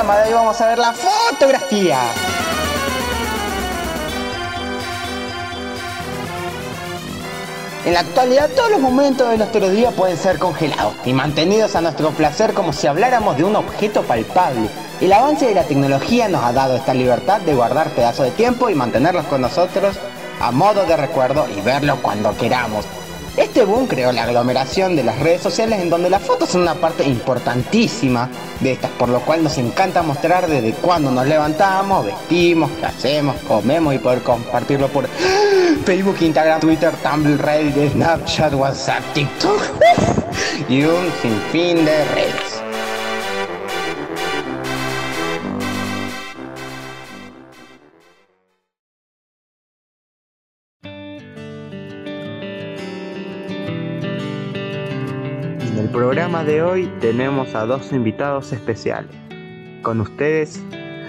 Programa 0.00 0.34
vamos 0.34 0.58
a 0.62 0.68
ver 0.68 0.78
la 0.78 0.94
fotografía. 0.94 1.98
En 7.84 7.92
la 7.92 8.00
actualidad 8.00 8.48
todos 8.56 8.70
los 8.70 8.80
momentos 8.80 9.28
de 9.28 9.36
nuestro 9.36 9.68
día 9.68 9.90
pueden 9.90 10.16
ser 10.16 10.38
congelados 10.38 10.94
y 11.04 11.12
mantenidos 11.12 11.76
a 11.76 11.82
nuestro 11.82 12.12
placer 12.12 12.54
como 12.54 12.72
si 12.72 12.86
habláramos 12.86 13.36
de 13.36 13.44
un 13.44 13.56
objeto 13.56 14.02
palpable. 14.02 14.70
El 15.02 15.12
avance 15.12 15.44
de 15.44 15.54
la 15.54 15.64
tecnología 15.64 16.28
nos 16.28 16.44
ha 16.44 16.54
dado 16.54 16.76
esta 16.76 16.94
libertad 16.94 17.42
de 17.42 17.54
guardar 17.54 17.90
pedazos 17.90 18.24
de 18.24 18.32
tiempo 18.32 18.70
y 18.70 18.74
mantenerlos 18.74 19.26
con 19.26 19.42
nosotros 19.42 19.98
a 20.40 20.50
modo 20.50 20.86
de 20.86 20.96
recuerdo 20.96 21.46
y 21.54 21.60
verlos 21.60 21.98
cuando 22.00 22.34
queramos. 22.38 22.86
Este 23.36 23.64
boom 23.64 23.86
creó 23.86 24.12
la 24.12 24.22
aglomeración 24.22 24.96
de 24.96 25.04
las 25.04 25.18
redes 25.18 25.42
sociales 25.42 25.80
en 25.80 25.90
donde 25.90 26.08
las 26.08 26.22
fotos 26.22 26.48
son 26.48 26.62
una 26.62 26.74
parte 26.74 27.04
importantísima 27.04 28.30
de 28.60 28.72
estas, 28.72 28.90
por 28.92 29.08
lo 29.08 29.20
cual 29.20 29.42
nos 29.42 29.58
encanta 29.58 30.02
mostrar 30.02 30.46
desde 30.46 30.72
cuando 30.72 31.10
nos 31.10 31.26
levantamos, 31.26 32.06
vestimos, 32.06 32.70
qué 32.78 32.86
hacemos, 32.86 33.36
comemos 33.48 33.94
y 33.94 33.98
poder 33.98 34.22
compartirlo 34.22 34.88
por 34.88 35.08
Facebook, 35.84 36.16
Instagram, 36.20 36.60
Twitter, 36.60 36.92
Tumblr, 37.02 37.40
Reddit, 37.42 37.92
Snapchat, 37.92 38.54
WhatsApp, 38.54 39.02
TikTok 39.14 39.62
y 40.68 40.84
un 40.84 41.12
sinfín 41.22 41.84
de 41.84 42.04
redes. 42.06 42.49
Programa 56.00 56.42
de 56.44 56.62
hoy 56.62 56.90
tenemos 57.02 57.54
a 57.54 57.66
dos 57.66 57.92
invitados 57.92 58.54
especiales. 58.54 59.10
Con 59.82 60.00
ustedes, 60.00 60.58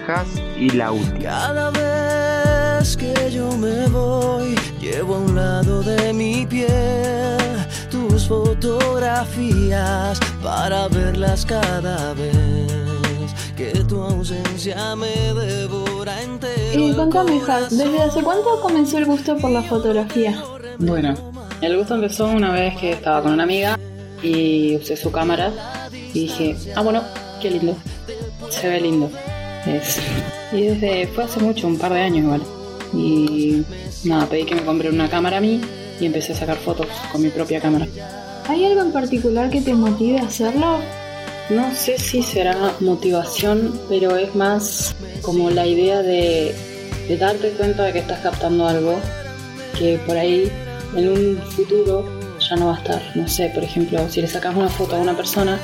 Has 0.06 0.28
y 0.54 0.68
Lautia. 0.68 1.30
Cada 1.30 1.70
vez 1.70 2.94
que 2.98 3.30
yo 3.30 3.56
me 3.56 3.88
voy, 3.88 4.54
llevo 4.82 5.14
a 5.14 5.18
un 5.20 5.34
lado 5.34 5.82
de 5.82 6.12
mi 6.12 6.44
piel 6.44 7.38
tus 7.90 8.28
fotografías 8.28 10.20
para 10.42 10.88
verlas 10.88 11.46
cada 11.46 12.12
vez 12.12 13.32
que 13.56 13.72
tu 13.88 13.98
ausencia 13.98 14.94
me 14.94 15.32
devora 15.32 16.20
entero. 16.20 16.78
Y 16.78 16.92
contame, 16.92 17.40
Has, 17.48 17.70
¿desde 17.70 17.98
hace 17.98 18.22
cuánto 18.22 18.60
comenzó 18.60 18.98
el 18.98 19.06
gusto 19.06 19.38
por 19.38 19.52
la 19.52 19.62
fotografía? 19.62 20.36
Bueno, 20.78 21.14
el 21.62 21.78
gusto 21.78 21.94
empezó 21.94 22.26
una 22.26 22.52
vez 22.52 22.76
que 22.76 22.90
estaba 22.92 23.22
con 23.22 23.32
una 23.32 23.44
amiga 23.44 23.78
y 24.22 24.76
usé 24.76 24.96
su 24.96 25.10
cámara 25.10 25.88
y 25.92 26.20
dije, 26.20 26.56
ah 26.76 26.82
bueno, 26.82 27.02
qué 27.40 27.50
lindo, 27.50 27.76
se 28.50 28.68
ve 28.68 28.80
lindo. 28.80 29.10
Es- 29.66 30.00
Y 30.52 30.62
desde, 30.62 31.06
fue 31.08 31.24
hace 31.24 31.40
mucho, 31.40 31.66
un 31.66 31.78
par 31.78 31.92
de 31.94 32.00
años 32.02 32.24
igual. 32.24 32.42
Y 32.94 33.62
nada, 34.04 34.26
pedí 34.26 34.44
que 34.44 34.54
me 34.54 34.64
compre 34.64 34.90
una 34.90 35.08
cámara 35.08 35.38
a 35.38 35.40
mí 35.40 35.60
y 36.00 36.04
empecé 36.06 36.32
a 36.32 36.36
sacar 36.36 36.56
fotos 36.58 36.86
con 37.10 37.22
mi 37.22 37.30
propia 37.30 37.60
cámara. 37.60 37.86
¿Hay 38.48 38.64
algo 38.66 38.82
en 38.82 38.92
particular 38.92 39.48
que 39.50 39.60
te 39.62 39.72
motive 39.72 40.18
a 40.18 40.24
hacerlo? 40.24 40.78
No 41.48 41.74
sé 41.74 41.98
si 41.98 42.22
será 42.22 42.74
motivación, 42.80 43.80
pero 43.88 44.16
es 44.16 44.34
más 44.34 44.94
como 45.22 45.48
la 45.50 45.66
idea 45.66 46.02
de, 46.02 46.54
de 47.08 47.16
darte 47.16 47.50
cuenta 47.50 47.84
de 47.84 47.92
que 47.94 47.98
estás 48.00 48.20
captando 48.20 48.66
algo 48.68 48.96
que 49.78 49.98
por 50.06 50.16
ahí 50.18 50.50
en 50.96 51.08
un 51.08 51.38
futuro 51.50 52.04
ya 52.52 52.56
no 52.56 52.66
va 52.66 52.74
a 52.74 52.78
estar. 52.78 53.02
No 53.14 53.26
sé, 53.28 53.50
por 53.54 53.64
ejemplo, 53.64 53.98
si 54.08 54.20
le 54.20 54.28
sacas 54.28 54.54
una 54.54 54.68
foto 54.68 54.96
a 54.96 54.98
una 54.98 55.16
persona, 55.16 55.58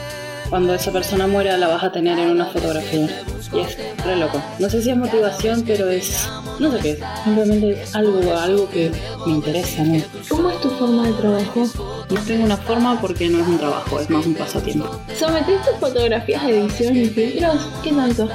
cuando 0.48 0.74
esa 0.74 0.90
persona 0.90 1.26
muera 1.26 1.56
la 1.58 1.68
vas 1.68 1.84
a 1.84 1.92
tener 1.92 2.18
en 2.18 2.30
una 2.30 2.46
fotografía. 2.46 3.08
Y 3.52 3.60
es 3.60 3.78
re 4.04 4.16
loco. 4.16 4.42
No 4.58 4.68
sé 4.70 4.82
si 4.82 4.90
es 4.90 4.96
motivación, 4.96 5.64
pero 5.66 5.88
es... 5.88 6.28
No 6.58 6.72
sé 6.72 6.78
qué 6.80 6.90
es. 6.92 6.98
Simplemente 7.24 7.84
algo, 7.92 8.34
algo 8.34 8.68
que 8.70 8.90
me 9.26 9.32
interesa, 9.32 9.82
¿no? 9.82 10.02
¿Cómo 10.28 10.50
es 10.50 10.60
tu 10.60 10.70
forma 10.70 11.06
de 11.06 11.12
trabajo? 11.12 11.66
No 12.10 12.20
tengo 12.22 12.44
una 12.44 12.56
forma 12.56 13.00
porque 13.00 13.28
no 13.28 13.40
es 13.40 13.46
un 13.46 13.58
trabajo, 13.58 14.00
es 14.00 14.10
más 14.10 14.26
un 14.26 14.34
pasatiempo. 14.34 14.88
¿Sometés 15.14 15.62
tus 15.62 15.76
fotografías 15.78 16.42
a 16.42 16.50
edición 16.50 16.96
y 16.96 17.06
filtros? 17.06 17.66
¿Qué 17.82 17.92
tanto? 17.92 18.28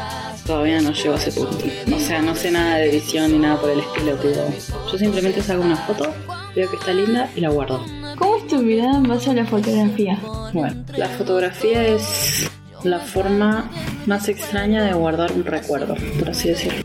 Todavía 0.46 0.82
no 0.82 0.92
llego 0.92 1.14
a 1.16 1.18
ese 1.18 1.32
punto. 1.32 1.66
O 1.96 2.00
sea, 2.00 2.22
no 2.22 2.36
sé 2.36 2.52
nada 2.52 2.78
de 2.78 2.90
edición 2.90 3.32
ni 3.32 3.40
nada 3.40 3.60
por 3.60 3.70
el 3.70 3.80
estilo, 3.80 4.18
pero 4.22 4.46
yo 4.92 4.98
simplemente 4.98 5.42
saco 5.42 5.62
una 5.62 5.78
foto, 5.78 6.14
veo 6.56 6.70
que 6.70 6.76
está 6.76 6.94
linda 6.94 7.30
y 7.36 7.42
la 7.42 7.50
guardo. 7.50 8.03
¿Cómo 8.18 8.38
es 8.38 8.48
tu 8.48 8.62
mirada 8.62 8.98
en 8.98 9.04
base 9.04 9.32
a 9.32 9.34
la 9.34 9.46
fotografía? 9.46 10.20
Bueno, 10.54 10.84
la 10.98 11.08
fotografía 11.10 11.88
es 11.88 12.50
la 12.84 13.00
forma 13.00 13.70
más 14.06 14.28
extraña 14.30 14.84
de 14.84 14.94
guardar 14.94 15.32
un 15.32 15.46
recuerdo, 15.46 15.96
por 16.20 16.30
así 16.30 16.50
decirlo. 16.50 16.84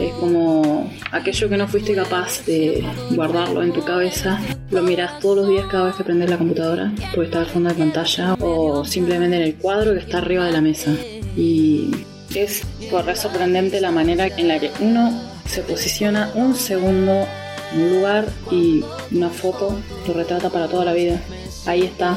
Es 0.00 0.12
como 0.14 0.90
aquello 1.10 1.48
que 1.48 1.56
no 1.56 1.68
fuiste 1.68 1.94
capaz 1.94 2.44
de 2.44 2.84
guardarlo 3.12 3.62
en 3.62 3.72
tu 3.72 3.82
cabeza, 3.82 4.38
lo 4.70 4.82
miras 4.82 5.18
todos 5.20 5.38
los 5.38 5.48
días 5.48 5.66
cada 5.70 5.84
vez 5.84 5.94
que 5.96 6.04
prendes 6.04 6.28
la 6.28 6.36
computadora, 6.36 6.92
porque 7.14 7.26
está 7.26 7.40
al 7.40 7.46
fondo 7.46 7.70
de 7.70 7.76
pantalla, 7.76 8.34
o 8.40 8.84
simplemente 8.84 9.36
en 9.36 9.42
el 9.42 9.54
cuadro 9.56 9.94
que 9.94 10.00
está 10.00 10.18
arriba 10.18 10.44
de 10.44 10.52
la 10.52 10.60
mesa. 10.60 10.92
Y 11.36 11.90
es 12.34 12.62
por 12.90 13.06
re 13.06 13.16
sorprendente 13.16 13.80
la 13.80 13.90
manera 13.90 14.26
en 14.26 14.48
la 14.48 14.58
que 14.58 14.70
uno 14.80 15.18
se 15.46 15.62
posiciona 15.62 16.30
un 16.34 16.54
segundo 16.54 17.26
un 17.74 17.90
lugar 17.90 18.26
y 18.50 18.84
una 19.12 19.28
foto 19.30 19.76
lo 20.06 20.14
retrata 20.14 20.50
para 20.50 20.68
toda 20.68 20.84
la 20.84 20.92
vida. 20.92 21.20
Ahí 21.66 21.82
está, 21.82 22.16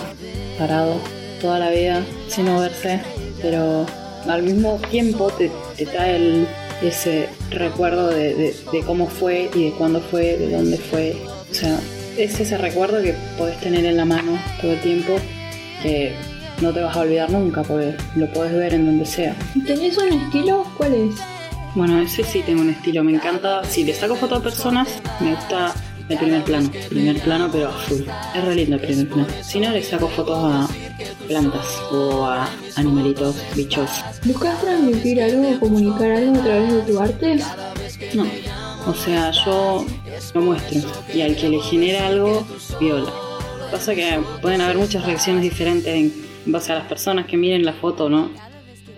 parado, 0.58 0.96
toda 1.42 1.60
la 1.60 1.70
vida, 1.72 2.04
sin 2.28 2.46
moverse, 2.46 3.00
pero 3.42 3.86
al 4.28 4.44
mismo 4.44 4.80
tiempo 4.92 5.30
te, 5.32 5.50
trae 5.86 6.16
el- 6.18 6.48
ese 6.82 7.28
recuerdo 7.52 8.08
de 8.10 8.54
cómo 8.86 9.08
fue 9.08 9.50
y 9.54 9.66
de 9.66 9.72
cuándo 9.72 10.00
fue, 10.00 10.38
de 10.38 10.52
dónde 10.52 10.78
fue. 10.78 11.18
O 11.52 11.54
sea, 11.54 11.78
es 12.18 12.40
ese 12.40 12.58
recuerdo 12.58 13.02
que 13.02 13.16
podés 13.38 13.60
tener 13.60 13.86
en 13.86 13.98
la 13.98 14.06
mano 14.06 14.40
todo 14.62 14.72
el 14.74 14.80
tiempo 14.82 15.16
que 15.82 16.14
no 16.62 16.72
te 16.74 16.82
vas 16.82 16.96
a 16.96 17.02
olvidar 17.02 17.32
nunca 17.32 17.64
porque 17.64 17.96
lo 18.16 18.32
podés 18.32 18.54
ver 18.54 18.74
en 18.76 18.86
donde 18.86 19.06
sea. 19.06 19.36
¿Tenés 19.66 19.98
un 19.98 20.10
estilo? 20.14 20.66
¿Cuál 20.78 20.94
es? 20.94 21.16
Bueno, 21.76 22.00
ese 22.00 22.24
sí 22.24 22.42
tengo 22.42 22.62
un 22.62 22.70
estilo, 22.70 23.04
me 23.04 23.14
encanta. 23.14 23.64
Si 23.64 23.84
le 23.84 23.94
saco 23.94 24.16
fotos 24.16 24.40
a 24.40 24.44
personas, 24.44 24.88
me 25.20 25.36
gusta 25.36 25.74
el 26.10 26.18
primer 26.18 26.44
plano. 26.44 26.72
Primer 26.90 27.22
plano, 27.22 27.50
pero 27.52 27.72
full. 27.72 28.02
Es 28.36 28.44
re 28.44 28.56
lindo 28.56 28.76
el 28.76 28.82
primer 28.82 29.08
plano. 29.08 29.28
Si 29.44 29.60
no, 29.60 29.70
le 29.70 29.84
saco 29.84 30.08
fotos 30.08 30.38
a 30.44 30.68
plantas 31.28 31.66
o 31.92 32.26
a 32.26 32.50
animalitos, 32.76 33.36
bichos. 33.56 33.90
¿Buscas 34.26 34.60
transmitir 34.62 35.22
algo 35.22 35.48
o 35.48 35.60
comunicar 35.60 36.12
algo 36.12 36.40
a 36.40 36.44
través 36.44 36.74
de 36.74 36.82
tu 36.82 37.00
arte? 37.00 37.40
No. 38.16 38.26
O 38.88 38.94
sea, 38.94 39.32
yo 39.32 39.86
lo 40.34 40.42
muestro 40.42 40.82
y 41.14 41.22
al 41.22 41.36
que 41.36 41.50
le 41.50 41.60
genera 41.60 42.08
algo, 42.08 42.46
viola. 42.80 43.12
Pasa 43.72 43.94
que 43.94 44.20
pueden 44.42 44.62
haber 44.62 44.78
muchas 44.78 45.06
reacciones 45.06 45.44
diferentes 45.44 45.94
en 45.94 46.12
base 46.52 46.72
a 46.72 46.76
las 46.76 46.88
personas 46.88 47.28
que 47.28 47.38
miren 47.38 47.64
la 47.64 47.74
foto, 47.74 48.10
¿no? 48.10 48.32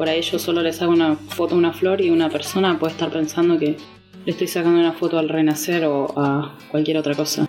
Por 0.01 0.09
ahí 0.09 0.24
solo 0.24 0.63
les 0.63 0.81
hago 0.81 0.94
una 0.94 1.15
foto 1.15 1.53
a 1.53 1.59
una 1.59 1.74
flor 1.74 2.01
y 2.01 2.09
una 2.09 2.27
persona 2.27 2.80
puede 2.80 2.94
estar 2.94 3.12
pensando 3.12 3.59
que 3.59 3.77
le 4.25 4.31
estoy 4.31 4.48
sacando 4.48 4.80
una 4.80 4.94
foto 4.94 5.19
al 5.19 5.30
renacer 5.30 5.86
o 5.86 6.12
a 6.18 6.57
cualquier 6.71 6.98
otra 6.98 7.13
cosa. 7.13 7.48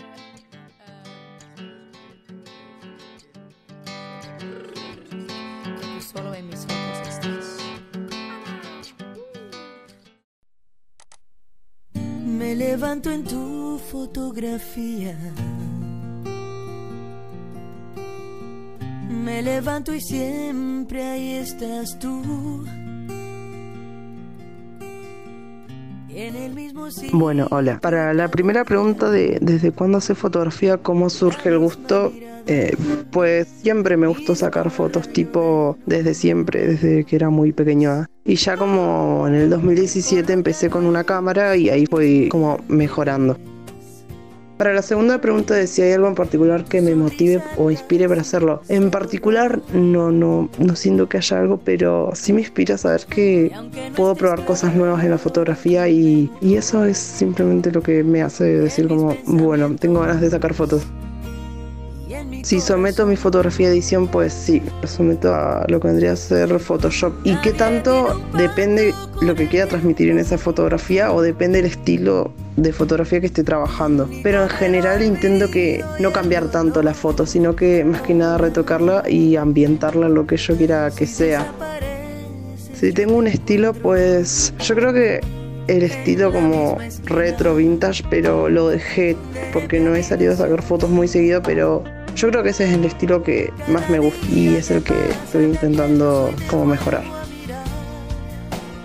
Me 12.27 12.55
levanto 12.55 13.11
en 13.11 13.25
tu 13.25 13.81
fotografía. 13.91 15.17
Me 19.23 19.41
levanto 19.41 19.95
y 19.95 20.01
siempre 20.01 21.05
ahí 21.05 21.35
estás 21.35 21.97
tú. 22.01 22.65
Bueno, 27.13 27.47
hola. 27.51 27.79
Para 27.81 28.13
la 28.15 28.29
primera 28.29 28.65
pregunta 28.65 29.11
de 29.11 29.39
desde 29.41 29.71
cuándo 29.71 29.99
hace 29.99 30.17
fotografía, 30.17 30.77
cómo 30.79 31.09
surge 31.09 31.51
el 31.51 31.59
gusto, 31.59 32.13
eh, 32.47 32.77
pues 33.13 33.47
siempre 33.63 33.97
me 33.97 34.09
gustó 34.09 34.35
sacar 34.35 34.71
fotos 34.71 35.09
tipo 35.09 35.79
desde 35.87 36.15
siempre, 36.15 36.67
desde 36.67 37.05
que 37.05 37.15
era 37.15 37.31
muy 37.31 37.53
pequeña. 37.53 38.07
Y 38.25 38.35
ya 38.35 38.57
como 38.57 39.27
en 39.29 39.35
el 39.35 39.51
2017 39.51 40.33
empecé 40.33 40.69
con 40.69 40.85
una 40.85 41.05
cámara 41.05 41.57
y 41.57 41.71
ahí 41.71 41.87
fui 41.87 42.29
como 42.29 42.59
mejorando. 42.67 43.39
Para 44.63 44.75
la 44.75 44.83
segunda 44.83 45.21
pregunta 45.21 45.55
de 45.55 45.67
si 45.67 45.83
hay 45.83 45.91
algo 45.91 46.07
en 46.07 46.15
particular 46.15 46.63
que 46.65 46.81
me 46.81 46.95
motive 46.95 47.43
o 47.57 47.73
inspire 47.73 48.09
para 48.09 48.21
hacerlo. 48.21 48.63
En 48.69 48.93
particular 48.93 49.61
no, 49.75 50.13
no, 50.13 50.49
no 50.57 50.77
siento 50.77 51.09
que 51.09 51.17
haya 51.17 51.41
algo, 51.41 51.59
pero 51.65 52.13
sí 52.15 52.33
me 52.33 52.43
inspira 52.43 52.79
saber 52.79 53.05
que 53.07 53.51
puedo 53.97 54.15
probar 54.15 54.45
cosas 54.45 54.77
nuevas 54.77 55.03
en 55.03 55.11
la 55.11 55.19
fotografía 55.19 55.89
y, 55.89 56.31
y 56.41 56.55
eso 56.55 56.85
es 56.85 56.97
simplemente 56.97 57.73
lo 57.73 57.83
que 57.83 58.05
me 58.05 58.23
hace 58.23 58.45
decir 58.45 58.87
como, 58.87 59.17
bueno, 59.27 59.75
tengo 59.75 59.99
ganas 59.99 60.21
de 60.21 60.31
sacar 60.31 60.55
fotos. 60.55 60.87
Si 62.43 62.61
someto 62.61 63.07
mi 63.07 63.15
fotografía 63.15 63.69
a 63.69 63.71
edición, 63.71 64.09
pues 64.09 64.33
sí, 64.33 64.61
lo 64.81 64.89
someto 64.89 65.33
a 65.33 65.65
lo 65.69 65.79
que 65.79 65.89
vendría 65.89 66.13
a 66.13 66.17
ser 66.17 66.59
Photoshop. 66.59 67.13
¿Y 67.23 67.37
qué 67.37 67.53
tanto 67.53 68.21
depende 68.37 68.93
lo 69.21 69.37
que 69.37 69.47
quiera 69.47 69.67
transmitir 69.67 70.11
en 70.11 70.19
esa 70.19 70.37
fotografía 70.37 71.13
o 71.13 71.23
depende 71.23 71.61
el 71.61 71.67
estilo 71.67 72.33
de 72.57 72.73
fotografía 72.73 73.21
que 73.21 73.27
esté 73.27 73.45
trabajando? 73.45 74.11
Pero 74.25 74.43
en 74.43 74.49
general 74.49 75.05
intento 75.05 75.49
que 75.53 75.85
no 76.01 76.13
cambiar 76.13 76.51
tanto 76.51 76.83
la 76.83 76.95
foto, 76.95 77.27
sino 77.27 77.55
que 77.55 77.85
más 77.85 78.03
que 78.03 78.13
nada 78.13 78.39
retocarla 78.39 79.09
y 79.09 79.37
ambientarla 79.37 80.07
en 80.07 80.15
lo 80.15 80.27
que 80.27 80.37
yo 80.37 80.57
quiera 80.57 80.91
que 80.91 81.07
sea. 81.07 81.53
Si 82.75 82.93
tengo 82.93 83.15
un 83.15 83.29
estilo, 83.29 83.73
pues 83.73 84.53
yo 84.59 84.75
creo 84.75 84.93
que 84.93 85.21
el 85.69 85.85
estilo 85.85 86.33
como 86.33 86.77
retro 87.05 87.55
vintage, 87.55 88.03
pero 88.11 88.49
lo 88.49 88.69
dejé 88.69 89.17
porque 89.53 89.79
no 89.79 89.95
he 89.95 90.03
salido 90.03 90.33
a 90.33 90.37
sacar 90.37 90.61
fotos 90.61 90.91
muy 90.91 91.07
seguido, 91.07 91.41
pero 91.41 91.85
yo 92.15 92.29
creo 92.29 92.43
que 92.43 92.51
ese 92.51 92.65
es 92.65 92.75
el 92.75 92.85
estilo 92.85 93.23
que 93.23 93.53
más 93.69 93.89
me 93.91 93.99
gusta 93.99 94.27
y 94.27 94.55
es 94.55 94.71
el 94.71 94.83
que 94.83 94.95
estoy 95.11 95.45
intentando 95.45 96.33
como 96.49 96.67
mejorar. 96.67 97.05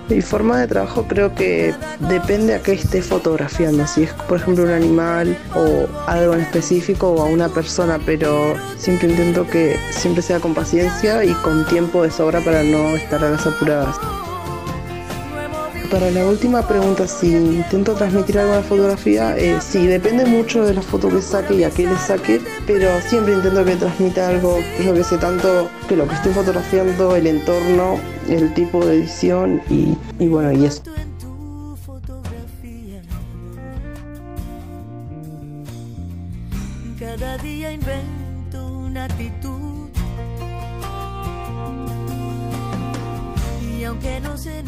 Mi 0.10 0.22
forma 0.22 0.62
de 0.62 0.68
trabajo 0.68 1.06
creo 1.06 1.36
que 1.36 1.76
depende 2.08 2.56
a 2.56 2.62
qué 2.62 2.72
esté 2.72 3.02
fotografiando, 3.02 3.86
si 3.86 4.04
es 4.04 4.14
por 4.14 4.38
ejemplo 4.38 4.64
un 4.64 4.70
animal 4.70 5.38
o 5.54 5.86
algo 6.10 6.34
en 6.34 6.42
específico 6.42 7.10
o 7.10 7.22
a 7.22 7.26
una 7.26 7.50
persona, 7.50 8.00
pero 8.06 8.56
siempre 8.78 9.10
intento 9.10 9.46
que 9.46 9.76
siempre 9.92 10.22
sea 10.22 10.40
con 10.40 10.54
paciencia 10.54 11.26
y 11.26 11.34
con 11.34 11.66
tiempo 11.66 12.04
de 12.04 12.12
sobra 12.12 12.40
para 12.40 12.64
no 12.64 12.96
estar 12.96 13.22
a 13.22 13.32
las 13.32 13.46
apuradas. 13.46 13.98
Para 15.92 16.12
la 16.12 16.26
última 16.26 16.68
pregunta, 16.68 17.08
si 17.08 17.34
intento 17.34 17.94
transmitir 17.94 18.36
la 18.36 18.62
fotografía, 18.62 19.38
eh, 19.38 19.60
sí, 19.62 19.88
depende 19.88 20.26
mucho 20.26 20.66
de 20.66 20.74
la 20.74 20.82
foto 20.82 21.08
que 21.08 21.22
saque 21.22 21.56
y 21.56 21.64
a 21.64 21.70
qué 21.70 21.88
le 21.88 21.98
saque, 21.98 22.42
pero 22.66 22.90
siempre 23.02 23.34
intento 23.34 23.64
que 23.64 23.76
transmita 23.78 24.28
algo, 24.28 24.60
yo 24.84 24.94
que 24.94 25.04
sé, 25.04 25.18
tanto 25.18 25.70
que 25.88 25.96
lo 25.96 26.06
que 26.06 26.16
estoy 26.16 26.34
fotografiando, 26.34 27.16
el 27.16 27.28
entorno, 27.28 28.00
el 28.28 28.54
tipo 28.54 28.86
de 28.86 28.98
edición 28.98 29.62
y, 29.70 29.96
bueno, 30.28 30.52
y 30.52 30.66
eso. 30.66 30.84
Cada 37.00 37.38
día 37.38 37.72
invento 37.72 38.68
una 38.68 39.06
actitud. 39.06 39.68
No 44.24 44.36
se 44.36 44.64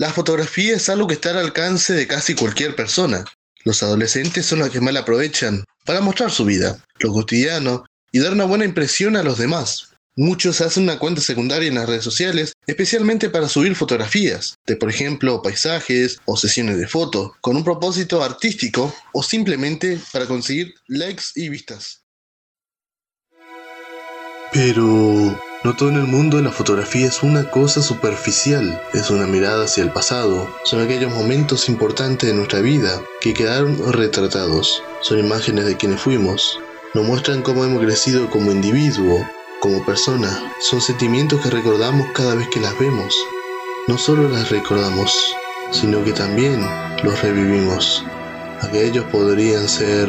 La 0.00 0.10
fotografía 0.10 0.76
es 0.76 0.88
algo 0.88 1.06
que 1.06 1.12
está 1.12 1.28
al 1.28 1.36
alcance 1.36 1.92
de 1.92 2.06
casi 2.06 2.34
cualquier 2.34 2.74
persona. 2.74 3.22
Los 3.64 3.82
adolescentes 3.82 4.46
son 4.46 4.60
los 4.60 4.70
que 4.70 4.80
más 4.80 4.94
la 4.94 5.00
aprovechan 5.00 5.62
para 5.84 6.00
mostrar 6.00 6.30
su 6.30 6.46
vida, 6.46 6.82
lo 7.00 7.12
cotidiano 7.12 7.84
y 8.10 8.20
dar 8.20 8.32
una 8.32 8.46
buena 8.46 8.64
impresión 8.64 9.14
a 9.14 9.22
los 9.22 9.36
demás. 9.36 9.90
Muchos 10.16 10.62
hacen 10.62 10.84
una 10.84 10.98
cuenta 10.98 11.20
secundaria 11.20 11.68
en 11.68 11.74
las 11.74 11.86
redes 11.86 12.02
sociales, 12.02 12.54
especialmente 12.66 13.28
para 13.28 13.46
subir 13.46 13.76
fotografías, 13.76 14.54
de 14.66 14.76
por 14.76 14.88
ejemplo 14.88 15.42
paisajes 15.42 16.18
o 16.24 16.34
sesiones 16.34 16.78
de 16.78 16.88
fotos, 16.88 17.32
con 17.42 17.56
un 17.56 17.62
propósito 17.62 18.24
artístico 18.24 18.94
o 19.12 19.22
simplemente 19.22 20.00
para 20.14 20.24
conseguir 20.24 20.76
likes 20.86 21.24
y 21.34 21.50
vistas. 21.50 22.00
Pero 24.50 25.38
no 25.62 25.76
todo 25.76 25.90
en 25.90 25.96
el 25.96 26.06
mundo 26.06 26.38
de 26.38 26.42
la 26.42 26.52
fotografía 26.52 27.06
es 27.06 27.22
una 27.22 27.50
cosa 27.50 27.82
superficial, 27.82 28.80
es 28.94 29.10
una 29.10 29.26
mirada 29.26 29.64
hacia 29.64 29.82
el 29.82 29.92
pasado, 29.92 30.48
son 30.64 30.80
aquellos 30.80 31.12
momentos 31.12 31.68
importantes 31.68 32.28
de 32.28 32.34
nuestra 32.34 32.60
vida 32.60 33.02
que 33.20 33.34
quedaron 33.34 33.92
retratados, 33.92 34.82
son 35.02 35.18
imágenes 35.18 35.66
de 35.66 35.76
quienes 35.76 36.00
fuimos, 36.00 36.58
nos 36.94 37.04
muestran 37.04 37.42
cómo 37.42 37.64
hemos 37.64 37.82
crecido 37.82 38.30
como 38.30 38.52
individuo, 38.52 39.22
como 39.60 39.84
persona, 39.84 40.54
son 40.60 40.80
sentimientos 40.80 41.42
que 41.42 41.50
recordamos 41.50 42.08
cada 42.14 42.34
vez 42.34 42.48
que 42.48 42.60
las 42.60 42.78
vemos. 42.78 43.14
No 43.86 43.98
solo 43.98 44.28
las 44.30 44.48
recordamos, 44.50 45.12
sino 45.72 46.02
que 46.02 46.12
también 46.12 46.66
los 47.02 47.20
revivimos. 47.22 48.02
Aquellos 48.62 49.04
podrían 49.06 49.68
ser 49.68 50.08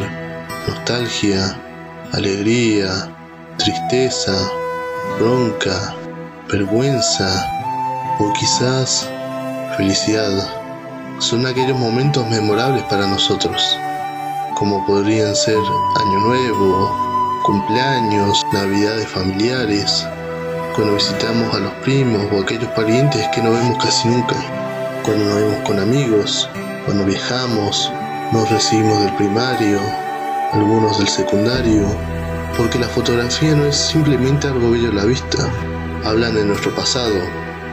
nostalgia, 0.68 1.60
alegría, 2.14 3.14
tristeza, 3.58 4.50
bronca, 5.20 5.96
vergüenza 6.52 7.46
o 8.20 8.34
quizás 8.34 9.10
felicidad. 9.78 10.30
Son 11.20 11.46
aquellos 11.46 11.78
momentos 11.78 12.28
memorables 12.30 12.84
para 12.84 13.08
nosotros, 13.08 13.62
como 14.56 14.86
podrían 14.86 15.36
ser 15.36 15.58
Año 15.58 16.20
Nuevo, 16.20 17.42
cumpleaños, 17.44 18.44
navidades 18.54 19.08
familiares, 19.08 20.06
cuando 20.76 20.96
visitamos 20.96 21.54
a 21.54 21.60
los 21.60 21.74
primos 21.84 22.26
o 22.32 22.42
aquellos 22.42 22.70
parientes 22.72 23.28
que 23.34 23.42
no 23.42 23.52
vemos 23.52 23.84
casi 23.84 24.08
nunca, 24.08 24.36
cuando 25.04 25.26
nos 25.26 25.36
vemos 25.36 25.68
con 25.68 25.80
amigos, 25.80 26.50
cuando 26.86 27.06
viajamos, 27.06 27.92
nos 28.32 28.50
recibimos 28.50 29.00
del 29.00 29.14
primario, 29.16 29.80
algunos 30.54 30.98
del 30.98 31.08
secundario, 31.08 31.86
porque 32.62 32.78
la 32.78 32.90
fotografía 32.90 33.56
no 33.56 33.66
es 33.66 33.76
simplemente 33.76 34.48
algo 34.48 34.70
bello 34.70 34.92
a 34.92 34.94
la 34.94 35.06
vista, 35.06 35.52
hablan 36.06 36.36
de 36.36 36.46
nuestro 36.46 36.70
pasado, 36.76 37.20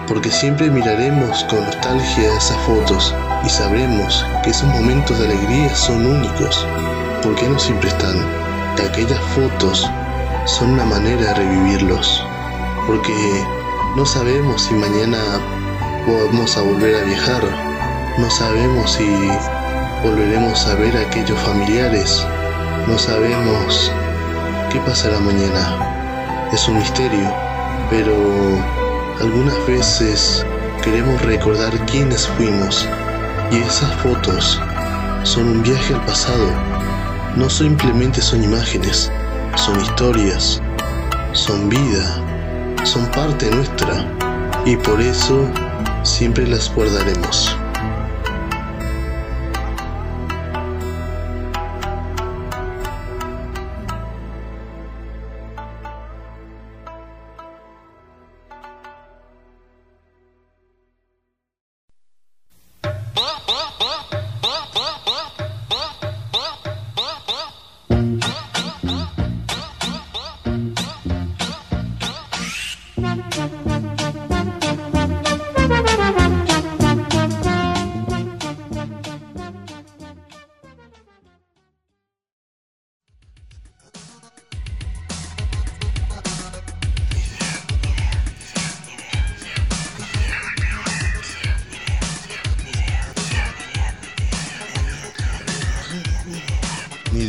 porque 0.06 0.30
siempre 0.30 0.70
miraremos 0.70 1.44
con 1.44 1.62
nostalgia 1.62 2.34
esas 2.34 2.56
fotos 2.62 3.14
y 3.44 3.50
sabremos 3.50 4.24
que 4.42 4.48
esos 4.48 4.66
momentos 4.70 5.18
de 5.18 5.26
alegría 5.26 5.76
son 5.76 6.06
únicos, 6.06 6.66
porque 7.22 7.46
no 7.50 7.58
siempre 7.58 7.90
están. 7.90 8.16
Que 8.76 8.84
aquellas 8.84 9.20
fotos 9.34 9.86
son 10.46 10.70
una 10.70 10.86
manera 10.86 11.20
de 11.20 11.34
revivirlos, 11.34 12.24
porque 12.86 13.44
no 13.94 14.06
sabemos 14.06 14.62
si 14.62 14.72
mañana 14.72 15.18
vamos 16.06 16.56
a 16.56 16.62
volver 16.62 16.94
a 16.94 17.04
viajar, 17.04 17.42
no 18.16 18.30
sabemos 18.30 18.92
si 18.92 19.06
volveremos 20.02 20.66
a 20.66 20.76
ver 20.76 20.96
a 20.96 21.02
aquellos 21.02 21.38
familiares, 21.40 22.26
no 22.86 22.96
sabemos 22.96 23.92
qué 24.70 24.80
pasará 24.80 25.18
mañana. 25.20 26.48
Es 26.52 26.68
un 26.68 26.78
misterio, 26.78 27.32
pero 27.90 28.14
algunas 29.20 29.54
veces 29.66 30.44
queremos 30.82 31.20
recordar 31.22 31.72
quiénes 31.86 32.26
fuimos 32.26 32.86
y 33.50 33.56
esas 33.58 33.90
fotos 33.96 34.60
son 35.24 35.48
un 35.48 35.62
viaje 35.62 35.94
al 35.94 36.04
pasado. 36.04 36.46
No 37.36 37.48
simplemente 37.48 38.20
son 38.20 38.44
imágenes, 38.44 39.10
son 39.56 39.80
historias, 39.80 40.60
son 41.32 41.68
vida, 41.68 42.22
son 42.84 43.06
parte 43.06 43.50
nuestra 43.50 44.04
y 44.64 44.76
por 44.76 45.00
eso 45.00 45.48
siempre 46.02 46.46
las 46.46 46.72
guardaremos. 46.74 47.56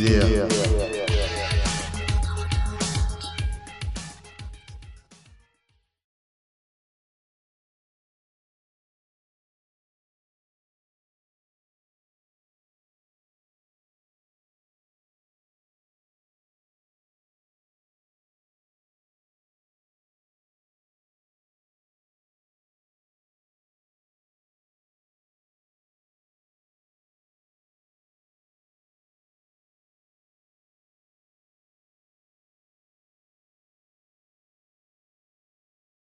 Idea. 0.00 0.79